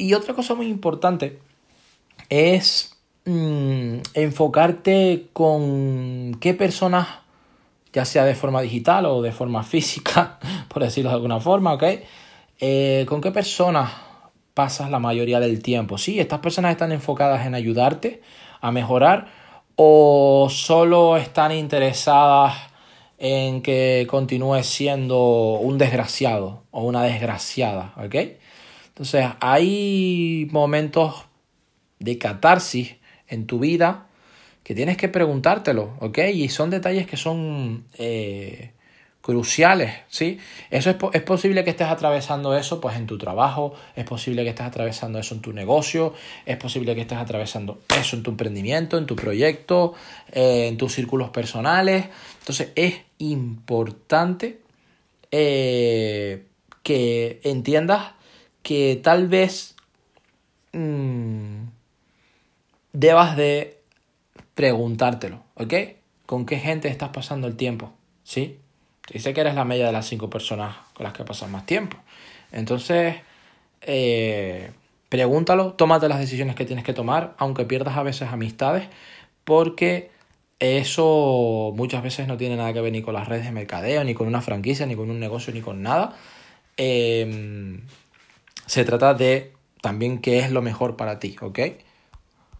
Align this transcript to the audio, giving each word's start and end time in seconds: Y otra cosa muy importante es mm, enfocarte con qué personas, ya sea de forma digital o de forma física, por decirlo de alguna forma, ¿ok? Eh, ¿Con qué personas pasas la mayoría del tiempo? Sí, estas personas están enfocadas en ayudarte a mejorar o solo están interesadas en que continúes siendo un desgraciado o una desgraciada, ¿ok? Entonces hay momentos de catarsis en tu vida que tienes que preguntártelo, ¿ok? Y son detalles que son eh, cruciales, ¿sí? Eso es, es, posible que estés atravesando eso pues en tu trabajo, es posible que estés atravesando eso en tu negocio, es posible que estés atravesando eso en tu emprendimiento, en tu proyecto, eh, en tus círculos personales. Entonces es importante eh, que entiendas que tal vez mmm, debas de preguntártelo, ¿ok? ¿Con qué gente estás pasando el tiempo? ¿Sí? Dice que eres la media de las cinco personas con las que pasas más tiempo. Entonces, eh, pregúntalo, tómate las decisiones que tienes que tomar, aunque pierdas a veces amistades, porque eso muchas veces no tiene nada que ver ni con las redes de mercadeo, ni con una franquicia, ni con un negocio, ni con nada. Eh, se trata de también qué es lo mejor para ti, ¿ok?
Y 0.00 0.14
otra 0.14 0.32
cosa 0.32 0.54
muy 0.54 0.66
importante 0.68 1.40
es 2.30 2.96
mm, 3.26 3.98
enfocarte 4.14 5.26
con 5.34 6.38
qué 6.40 6.54
personas, 6.54 7.06
ya 7.92 8.06
sea 8.06 8.24
de 8.24 8.34
forma 8.34 8.62
digital 8.62 9.04
o 9.04 9.20
de 9.20 9.30
forma 9.30 9.62
física, 9.74 10.38
por 10.68 10.82
decirlo 10.82 11.10
de 11.10 11.16
alguna 11.16 11.38
forma, 11.38 11.74
¿ok? 11.74 11.84
Eh, 12.60 13.04
¿Con 13.10 13.20
qué 13.20 13.30
personas 13.30 13.90
pasas 14.54 14.90
la 14.90 14.98
mayoría 14.98 15.38
del 15.38 15.62
tiempo? 15.62 15.98
Sí, 15.98 16.18
estas 16.18 16.40
personas 16.40 16.70
están 16.70 16.92
enfocadas 16.92 17.46
en 17.46 17.54
ayudarte 17.54 18.22
a 18.62 18.72
mejorar 18.72 19.26
o 19.76 20.48
solo 20.50 21.18
están 21.18 21.52
interesadas 21.52 22.54
en 23.18 23.60
que 23.60 24.06
continúes 24.08 24.64
siendo 24.64 25.58
un 25.60 25.76
desgraciado 25.76 26.62
o 26.70 26.84
una 26.84 27.02
desgraciada, 27.02 27.92
¿ok? 28.02 28.40
Entonces 28.90 29.26
hay 29.40 30.48
momentos 30.52 31.24
de 31.98 32.18
catarsis 32.18 32.96
en 33.28 33.46
tu 33.46 33.58
vida 33.58 34.06
que 34.62 34.74
tienes 34.74 34.96
que 34.96 35.08
preguntártelo, 35.08 35.96
¿ok? 36.00 36.18
Y 36.32 36.48
son 36.48 36.70
detalles 36.70 37.06
que 37.06 37.16
son 37.16 37.84
eh, 37.98 38.72
cruciales, 39.20 39.94
¿sí? 40.08 40.38
Eso 40.70 40.90
es, 40.90 40.96
es, 41.12 41.22
posible 41.22 41.64
que 41.64 41.70
estés 41.70 41.88
atravesando 41.88 42.56
eso 42.56 42.80
pues 42.80 42.96
en 42.96 43.06
tu 43.06 43.18
trabajo, 43.18 43.74
es 43.96 44.04
posible 44.04 44.44
que 44.44 44.50
estés 44.50 44.66
atravesando 44.66 45.18
eso 45.18 45.34
en 45.34 45.40
tu 45.40 45.52
negocio, 45.52 46.14
es 46.46 46.56
posible 46.56 46.94
que 46.94 47.02
estés 47.02 47.18
atravesando 47.18 47.80
eso 47.98 48.16
en 48.16 48.22
tu 48.22 48.30
emprendimiento, 48.30 48.98
en 48.98 49.06
tu 49.06 49.16
proyecto, 49.16 49.94
eh, 50.32 50.68
en 50.68 50.76
tus 50.76 50.94
círculos 50.94 51.30
personales. 51.30 52.06
Entonces 52.40 52.70
es 52.74 52.94
importante 53.18 54.60
eh, 55.30 56.44
que 56.82 57.40
entiendas 57.44 58.12
que 58.62 59.00
tal 59.02 59.28
vez 59.28 59.74
mmm, 60.72 61.64
debas 62.92 63.36
de 63.36 63.78
preguntártelo, 64.54 65.42
¿ok? 65.54 65.74
¿Con 66.26 66.46
qué 66.46 66.58
gente 66.58 66.88
estás 66.88 67.10
pasando 67.10 67.46
el 67.46 67.56
tiempo? 67.56 67.92
¿Sí? 68.22 68.58
Dice 69.12 69.32
que 69.32 69.40
eres 69.40 69.54
la 69.54 69.64
media 69.64 69.86
de 69.86 69.92
las 69.92 70.06
cinco 70.06 70.30
personas 70.30 70.76
con 70.94 71.04
las 71.04 71.12
que 71.12 71.24
pasas 71.24 71.50
más 71.50 71.66
tiempo. 71.66 71.96
Entonces, 72.52 73.16
eh, 73.80 74.70
pregúntalo, 75.08 75.72
tómate 75.72 76.08
las 76.08 76.20
decisiones 76.20 76.54
que 76.54 76.64
tienes 76.64 76.84
que 76.84 76.92
tomar, 76.92 77.34
aunque 77.38 77.64
pierdas 77.64 77.96
a 77.96 78.02
veces 78.02 78.28
amistades, 78.28 78.88
porque 79.44 80.10
eso 80.60 81.72
muchas 81.74 82.02
veces 82.02 82.28
no 82.28 82.36
tiene 82.36 82.56
nada 82.56 82.72
que 82.72 82.80
ver 82.80 82.92
ni 82.92 83.02
con 83.02 83.14
las 83.14 83.26
redes 83.26 83.46
de 83.46 83.52
mercadeo, 83.52 84.04
ni 84.04 84.14
con 84.14 84.28
una 84.28 84.42
franquicia, 84.42 84.86
ni 84.86 84.94
con 84.94 85.10
un 85.10 85.18
negocio, 85.18 85.52
ni 85.52 85.62
con 85.62 85.82
nada. 85.82 86.16
Eh, 86.76 87.80
se 88.70 88.84
trata 88.84 89.14
de 89.14 89.52
también 89.82 90.20
qué 90.20 90.38
es 90.38 90.52
lo 90.52 90.62
mejor 90.62 90.96
para 90.96 91.18
ti, 91.18 91.36
¿ok? 91.40 91.58